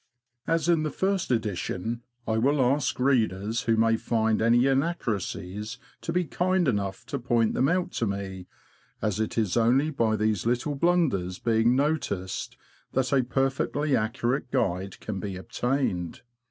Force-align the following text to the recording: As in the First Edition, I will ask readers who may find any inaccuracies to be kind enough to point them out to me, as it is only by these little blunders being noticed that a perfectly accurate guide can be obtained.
As 0.47 0.67
in 0.67 0.81
the 0.81 0.89
First 0.89 1.29
Edition, 1.29 2.01
I 2.27 2.39
will 2.39 2.59
ask 2.59 2.99
readers 2.99 3.61
who 3.61 3.77
may 3.77 3.97
find 3.97 4.41
any 4.41 4.65
inaccuracies 4.65 5.77
to 6.01 6.11
be 6.11 6.23
kind 6.25 6.67
enough 6.67 7.05
to 7.05 7.19
point 7.19 7.53
them 7.53 7.69
out 7.69 7.91
to 7.91 8.07
me, 8.07 8.47
as 8.99 9.19
it 9.19 9.37
is 9.37 9.55
only 9.55 9.91
by 9.91 10.15
these 10.15 10.43
little 10.47 10.73
blunders 10.73 11.37
being 11.37 11.75
noticed 11.75 12.57
that 12.93 13.13
a 13.13 13.23
perfectly 13.23 13.95
accurate 13.95 14.49
guide 14.49 14.99
can 15.01 15.19
be 15.19 15.37
obtained. 15.37 16.23